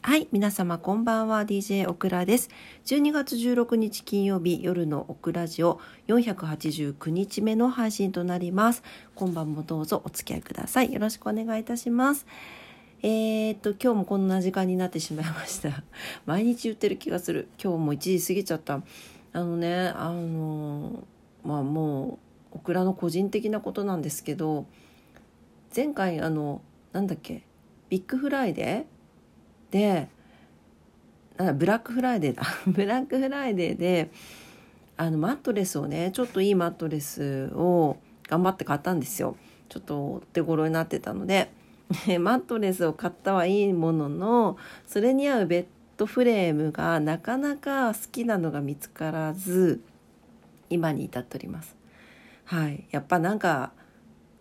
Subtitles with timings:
[0.00, 2.50] はい、皆様こんばんは DJ オクラです。
[2.86, 8.84] 12月16日金曜日夜のオクラジオ489日目の配信となります。
[9.16, 10.92] 今晩もどうぞお付き合いください。
[10.92, 12.26] よろしくお願いいたします。
[13.02, 15.82] えー、っと今日もこんな時間になってしまいました。
[16.26, 17.48] 毎日言ってる気がする。
[17.62, 18.80] 今日も1時過ぎちゃった。
[19.32, 21.04] あのね、あの
[21.44, 22.20] まあも
[22.52, 24.66] うオクラの個人的なことなんですけど、
[25.74, 26.62] 前回あの
[26.92, 27.42] なんだっけ
[27.88, 28.97] ビッグフライデー
[29.70, 30.08] で
[31.38, 34.10] あブラックフライデーだ ブラックフライデーで
[34.96, 37.96] あのマットレスをねちょっといいマットレスを
[38.28, 39.36] 頑張って買ったんですよ。
[39.68, 41.50] ちょっとお手頃になってたので
[42.20, 49.80] マットレスを買ったはいいもののそれに合うベッドフレームがなかなか好きなのが見つからず
[50.70, 51.76] 今に至っております。
[52.44, 52.84] はい。
[52.90, 53.72] やっぱなんか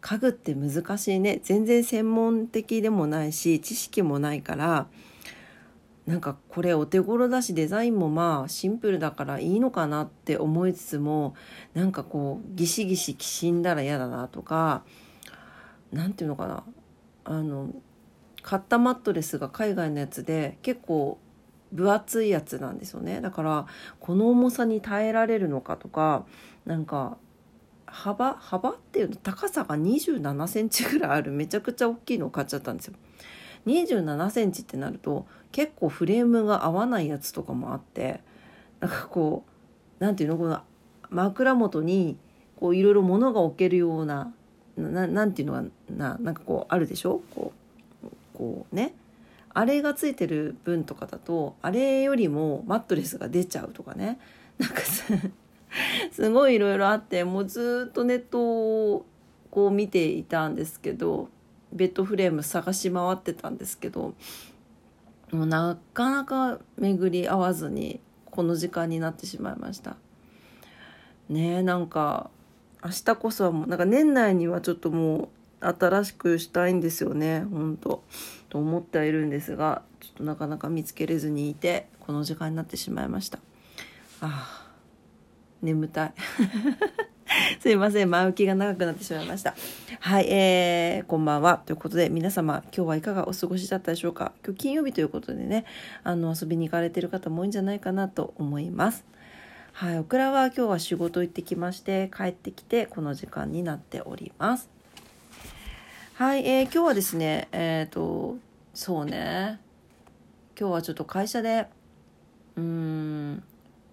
[0.02, 1.40] 家具って難しいね。
[1.44, 4.88] 全然専門的でもないし知識もないから
[6.08, 11.36] なんかこれお手頃だしデザインもまあシンプルだからいいのかなって思いつつも
[11.74, 14.84] なんかこうギシギシきしんだら嫌だなとか
[15.92, 16.64] 何ていうのかな
[17.26, 17.74] あの
[18.42, 21.20] 買ったマットレスが海外のやつで結構
[21.74, 23.68] 分厚いやつなんですよねだから
[24.00, 26.26] この重さに耐えられるのかとか
[26.66, 27.18] なんか
[27.86, 32.94] 幅幅っていうの高さが2 7センチぐらいあるめちゃくちゃ大きいのを買っちゃったんですよ。
[33.66, 38.22] 27センチってなると結構フレームが合わないやつとかもあって
[38.80, 40.62] なんかこう何ていうのこの
[41.10, 42.18] 枕元に
[42.58, 44.32] こういろいろ物が置けるような
[44.78, 47.22] 何ていうのがななんかこうあるでしょ？
[47.34, 47.52] こ
[48.04, 48.94] うこうね。
[49.54, 54.20] あれがついてる分とかだとあれよりもマットレスが出ちゃうとかね。
[54.60, 54.82] なんか
[56.12, 58.40] す ごいいろいろあってもうずっとネット
[58.94, 59.06] を
[59.50, 61.30] こう見ていたんですけど
[61.74, 64.14] ベッドフレーム探し回ってたんですけど
[65.32, 69.98] もうなかなか巡り合わずにこの時間になってしまいました。
[71.30, 72.30] ねえなんか
[72.84, 78.04] 明日こそはもうなんか年内にはちょっともう新しくしたいんですよね本当
[78.50, 83.40] と思ってはいるんですがちょっとなかなか見つけれずにいてこの時間になってしまいました。
[84.22, 84.68] ああ
[85.62, 86.14] 眠たい。
[87.60, 89.56] すいません前置きが長くなってしまいました。
[90.00, 91.58] はい、えー、こんばんは。
[91.58, 94.32] ということで皆様今日はいかがお過ごしだったでしょうか。
[94.46, 95.66] 今日金曜日ということでね
[96.04, 99.04] あの遊びに行かれてる方も多いんじゃないかなと思います。
[99.74, 104.70] はいオクラは今日は仕事行ってきまして帰ってきてこの時間になっております。
[106.14, 108.38] はい、えー、今日はですねえっ、ー、と
[108.76, 109.60] そうね。
[110.58, 111.66] 今日はちょっと会社で
[112.56, 113.44] うーん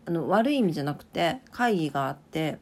[0.07, 2.59] あの悪い意味じゃなくて会議があって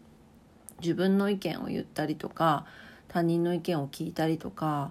[0.81, 2.67] 自分の意見を言ったりとか
[3.13, 4.91] 他人の意見を聞いたりとか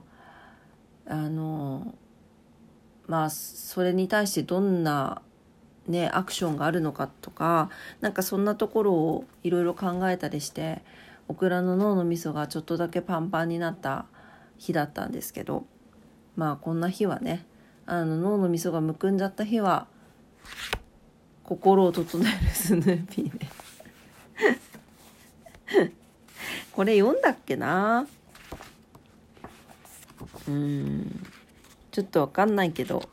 [1.07, 1.95] あの
[3.07, 5.21] まあそれに対してどんな
[5.87, 10.83] ねアクションがあるのかとかなんかそんなところをいろいろ考えたりして
[11.27, 14.05] オクラの脳のみそがちょっとだけパンパンになった
[14.57, 15.65] 日だったんですけど
[16.35, 17.45] まあこんな日はね
[17.87, 19.87] あの脳のみそがむくんじゃった日は
[21.43, 23.39] 心を整えるスヌーピーね。
[26.71, 28.07] これ読んだっけな？
[30.47, 31.23] うん。
[31.91, 33.03] ちょっとわかんないけど。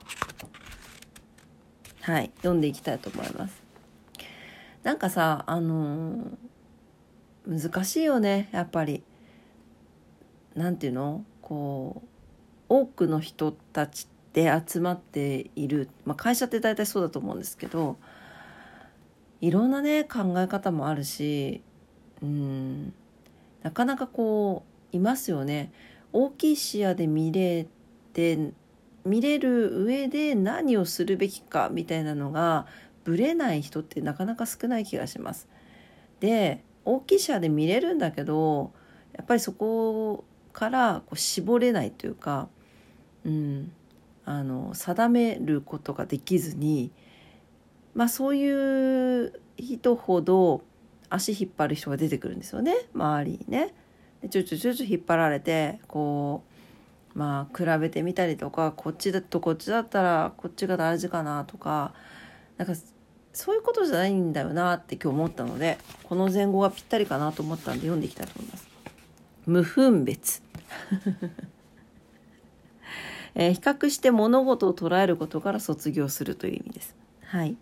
[2.01, 2.31] はい。
[2.37, 3.63] 読んでいきたいと思います。
[4.85, 8.49] なんかさあのー、難しいよね。
[8.53, 9.03] やっぱり。
[10.55, 11.25] なんていうの？
[11.43, 12.09] こう
[12.69, 17.99] 多くの人たちで集まっている、まあ、会社って大体そうだと思うんですけど。
[19.41, 21.63] いろんなね考え方もあるし。
[22.23, 22.95] うん。
[23.63, 25.73] なかなかこういますよね
[26.13, 27.67] 大きい視野で見れ
[28.13, 28.53] て
[29.05, 32.67] 見れる上で何をするべきかみたいなのが
[33.05, 35.49] ぶれない人ってなかなか少ない気がします。
[36.21, 38.73] で大きい視野で見れるんだけど
[39.17, 42.49] やっぱりそこからこう絞れないというか、
[43.25, 43.73] うん、
[44.25, 46.91] あの定めることができずに
[47.95, 50.63] まあそういう人ほど
[51.11, 53.75] 足引っ張る人が出てくるんですよね周りにね。
[54.23, 56.43] でちょちょちょちょ引っ張られてこ
[57.15, 61.93] うまあ比べてみたりとかこっちだとこっちだったらこっちが大事かなとか
[62.57, 62.75] なんか
[63.33, 68.69] そういうことじゃないんだよなって今日思ったのでこの前後がぴったりかなと思ったんで読んでいきたいと思います。
[69.47, 70.43] 無分別
[73.35, 76.97] えー、比較して物事を捉えることから卒業するという意味です。
[77.23, 77.57] はい。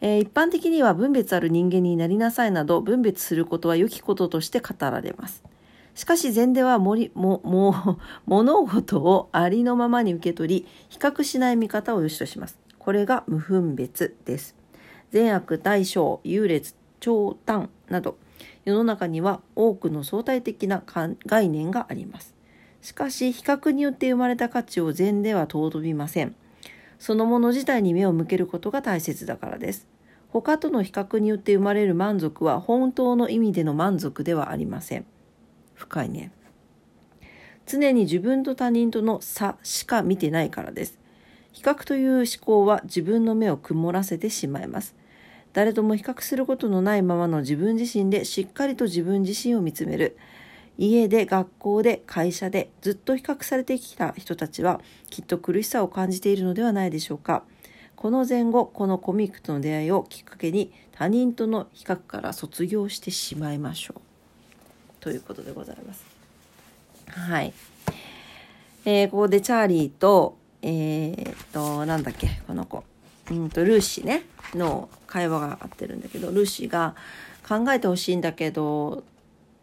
[0.00, 5.42] えー、一般的には分別ある人間になりなさいなど分別することは良きこととして語られます。
[5.94, 12.58] しかし禅ではももも 物事をありのままに受け取り比較しない見方を良しとします。
[12.78, 14.54] これが無分別です。
[15.10, 18.18] 善悪大小優劣長短など
[18.64, 20.82] 世の中には多くの相対的な
[21.24, 22.34] 概念があります。
[22.82, 26.36] しかし比較によって生まれた価値を禅では尊びません。
[26.98, 29.86] そのもの自体に目を向けることが大切だからです。
[30.28, 35.06] 他との比較によって生まれる満足は本当の意味での満足ではありません。
[35.74, 36.32] 深いね。
[37.66, 40.98] 常に自分と他人との差しか見てないからです。
[41.52, 44.94] 比較という思考は自分の目を曇らせてしまいます。
[45.52, 50.16] 誰とも比較することのないままの自分自身でしっかりと自分自身を見つめる。
[50.78, 54.80] 家で学校で会社でずっと比較されてきた人たちは
[55.10, 57.44] きっと苦しさを感じているのではないでしょうか。
[57.96, 64.00] この前後このコミックとの出会いをきっかけに他人との比較から卒業してしまいましょう。
[65.00, 66.04] ということでございます。
[67.08, 67.52] はい。
[68.84, 72.84] えー、ここでチャーリーと、えー、っと、なんだっけ、この子。
[73.30, 74.24] うんと、ルーシーね、
[74.54, 76.94] の会話があってるんだけど、ルーシーが
[77.46, 79.02] 考えてほしいんだけど、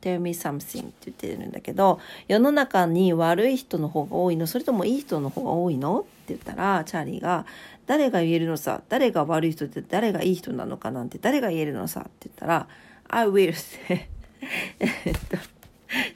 [0.04, 4.46] tell me something って言ってるんだけど、世の中に悪い人の方が多いの？
[4.48, 6.02] それともいい人の方が多いの？
[6.02, 7.46] って言ったら、チャーリーが、
[7.86, 8.82] 誰が言えるのさ？
[8.90, 12.02] 誰が悪い人って誰がいい人なのかなんて誰が言えるのさ？
[12.02, 12.68] って言ったら、
[13.08, 14.10] I will って
[14.80, 15.38] えっと、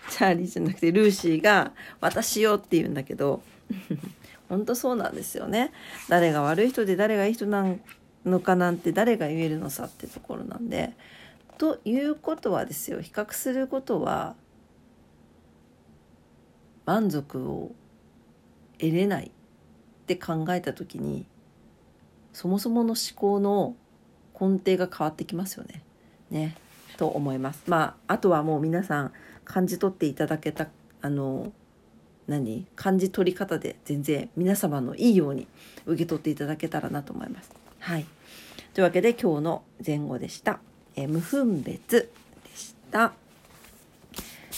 [0.09, 3.41] チャーリーじゃなくてルーシーが私よって言うんだけど、
[4.49, 5.71] 本当そうなんですよね。
[6.09, 7.65] 誰が悪い人で誰がいい人な
[8.25, 10.91] のかなんて誰が言えるのさってところなんで。
[11.57, 14.35] ということはですよ比較することは
[16.85, 17.71] 満足を
[18.79, 19.29] 得れないっ
[20.05, 21.25] て考えた時に
[22.31, 23.75] そもそもの思考の
[24.39, 25.83] 根底が変わってきますよね。
[26.29, 26.55] ね
[26.97, 27.63] と思います。
[27.65, 29.11] まああとはもう皆さん
[29.43, 30.67] 感じ取っていただけた
[31.01, 31.51] あの
[32.27, 32.67] 何？
[32.75, 35.47] 感じ取り方で全然皆様のいいように
[35.87, 37.51] 受け取っていただけたらなと思います。
[37.79, 38.05] はい。
[38.75, 40.59] というわけで今日の前後でした。
[40.99, 42.09] え無分別
[42.43, 43.13] でした。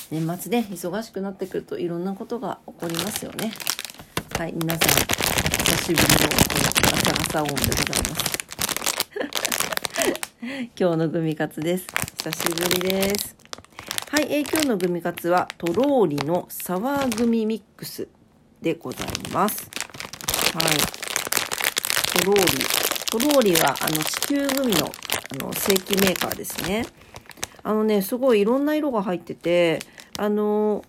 [0.10, 3.52] 年末ね、忙しくなってくるといろんなことが起こりますよね。
[4.38, 4.90] はい、皆さん、
[5.66, 6.08] 久しぶりの
[6.80, 8.40] ガサガサ音でございます。
[10.80, 11.88] 今日のグミカツです。
[12.24, 13.36] 久しぶりです。
[14.10, 18.08] はい、えー、今日のグミカツはとろーりのサワーグミミックス
[18.62, 19.70] でございます。
[20.54, 20.78] はい。
[22.18, 22.64] とろーり。
[23.12, 24.90] とろーりはあの地球グミの
[25.32, 26.86] あの正規メーカーですね。
[27.62, 29.80] あのね、すごいいろんな色が入ってて、
[30.18, 30.84] あの、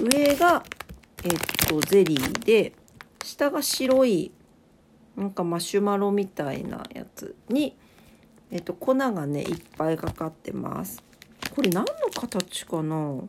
[0.00, 0.64] 上が、
[1.22, 1.32] えっ
[1.68, 2.72] と、ゼリーで、
[3.22, 4.32] 下が白い、
[5.16, 7.76] なんかマシュマロみたいなやつに、
[8.50, 11.02] えっと、粉がね、いっぱいかかってます。
[11.54, 13.20] これ何の形かな？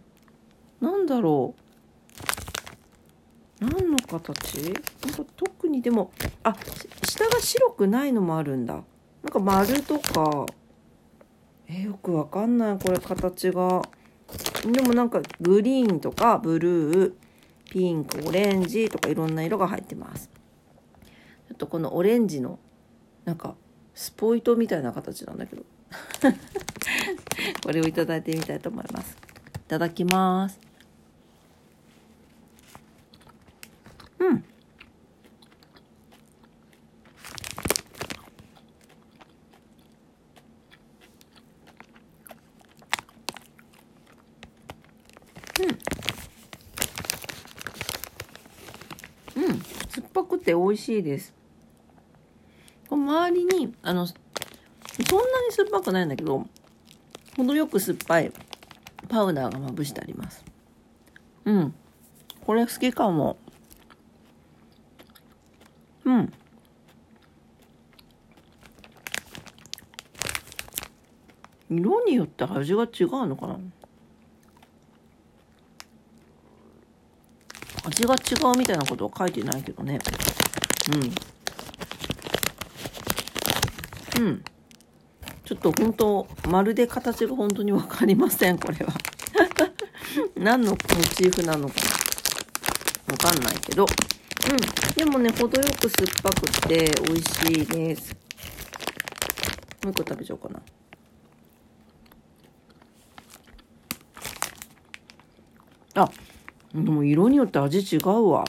[0.79, 1.53] 何だろ
[3.61, 3.65] う？
[3.65, 4.63] 何の形？
[4.63, 6.11] なんか特にでも、
[6.43, 6.55] あ、
[7.03, 8.83] 下が白くないのもあるんだ。
[9.23, 10.45] なんか丸とか、
[11.67, 13.81] えよくわかんない、これ形が。
[14.71, 17.13] でもなんかグリーンとかブルー、
[17.69, 20.29] ピンク、オレンジとかいろんな色が入ってます。
[21.47, 22.59] ちょっとこのオレンジの、
[23.23, 23.55] なんか
[23.93, 25.63] スポイトみたいな形なんだけど。
[27.63, 29.17] これをいただいてみたいと思います。
[29.55, 30.59] いただきます。
[45.59, 45.63] う
[49.39, 51.33] ん、うん、酸っぱくて美味しいです
[52.89, 54.21] 周りに、あの、そんな
[55.45, 56.47] に酸っぱくないんだけど、
[57.35, 58.31] 程よく酸っぱい
[59.09, 60.43] パウダーがまぶしてあります。
[61.45, 61.73] うん。
[62.45, 63.37] これ好きかも。
[66.05, 66.33] うん。
[71.69, 73.57] 色によって味が違うのかな
[77.93, 79.99] 味が違うみたいなことは書いてないけどね。
[84.17, 84.25] うん。
[84.25, 84.43] うん。
[85.45, 88.93] ちょっと本当まるで形が本当に分かりませんこれは。
[90.37, 91.75] 何のモチーフなのか。
[93.07, 93.85] 分かんないけど。
[93.85, 94.95] うん。
[94.95, 98.15] でもね程よく酸っぱくて美味しいです
[99.83, 100.61] もう一個食べちゃおうかな。
[105.95, 106.09] あ。
[106.73, 108.45] でも色によって味違うわ。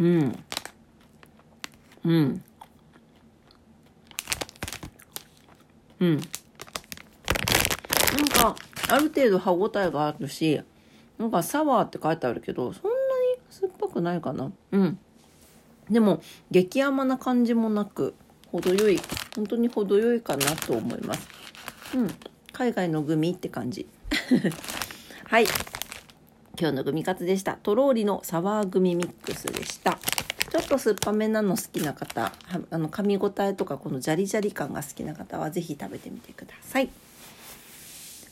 [0.00, 0.38] うん。
[2.04, 2.42] うん。
[6.00, 6.16] うん。
[6.16, 6.22] な
[8.22, 8.56] んか、
[8.88, 10.60] ある程度歯ごたえがあるし
[11.18, 12.94] なんかサワーって書いてあるけどそんなに
[13.50, 14.52] 酸っぱくないかな。
[14.72, 14.98] うん。
[15.90, 16.20] でも
[16.50, 18.14] 激甘な感じもなく
[18.50, 19.00] 程よい
[19.34, 21.28] 本当に程よいかなと思います。
[21.94, 22.08] うん。
[22.52, 23.86] 海外のグミって感じ。
[25.24, 25.46] はい。
[26.58, 27.54] 今日のグミカツでした。
[27.54, 29.98] とろーりのサワーグミミックスでした。
[30.50, 32.32] ちょっと酸っぱめなの好きな方
[32.70, 36.88] あの噛み応えとかこのジャリジャリ感が好きな方は是非食べてみてください。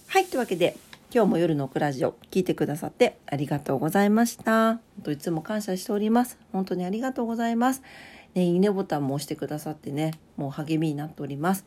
[0.06, 0.76] はいというわけで
[1.14, 4.74] 今日も夜のクラジオ聞いてくださってありがとうございました。
[4.74, 6.38] 本当いつも感謝しております。
[6.50, 7.82] 本当にありがとうございます。
[8.34, 11.64] ね、いいねボタンも押してくださってねもう励みになっております。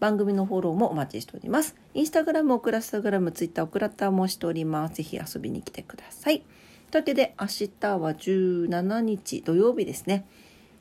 [0.00, 1.76] 番組のフォローもお待ちしております。
[1.94, 4.94] インスタグラム、オクラスタグラム、ツイッター、オクラッターもしております。
[4.94, 6.42] ぜひ遊びに来てください。
[6.90, 10.26] というわけで、明日は17日土曜日ですね。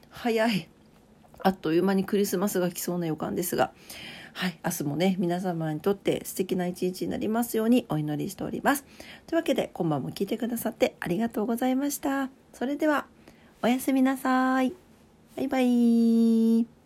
[0.10, 0.70] 早い。
[1.44, 3.72] あっという間にクリスマスが来そうな予感ですが、
[4.34, 8.86] はい、明日もね、皆様にとって素敵な一日になりますようにお祈りしております。
[9.26, 12.30] というわけで、今晩も聞いてくださってありがとうございました。
[12.54, 13.08] それでは、
[13.64, 14.74] おやすみなさい。
[15.36, 16.77] バイバイ。